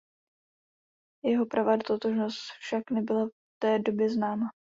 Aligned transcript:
Jeho 1.23 1.45
pravá 1.45 1.77
totožnost 1.87 2.41
však 2.61 2.91
nebyla 2.91 3.25
v 3.27 3.31
té 3.59 3.79
době 3.79 4.09
známa. 4.09 4.49